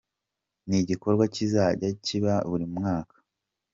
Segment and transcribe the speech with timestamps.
[0.67, 3.15] ni igikorwa kizajya kiba buri mwaka.